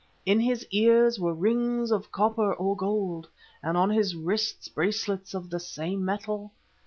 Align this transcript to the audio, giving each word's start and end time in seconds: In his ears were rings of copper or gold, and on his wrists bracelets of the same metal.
In 0.25 0.39
his 0.39 0.65
ears 0.71 1.19
were 1.19 1.31
rings 1.35 1.91
of 1.91 2.11
copper 2.11 2.51
or 2.55 2.75
gold, 2.75 3.29
and 3.61 3.77
on 3.77 3.91
his 3.91 4.15
wrists 4.15 4.67
bracelets 4.67 5.35
of 5.35 5.51
the 5.51 5.59
same 5.59 6.03
metal. 6.03 6.51